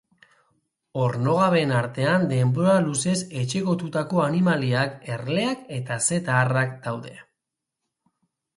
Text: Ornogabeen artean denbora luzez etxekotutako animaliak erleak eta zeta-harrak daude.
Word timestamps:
Ornogabeen 1.01 1.73
artean 1.79 2.25
denbora 2.31 2.79
luzez 2.87 3.13
etxekotutako 3.43 4.25
animaliak 4.25 4.97
erleak 5.17 5.63
eta 5.79 6.01
zeta-harrak 6.09 6.77
daude. 6.89 7.17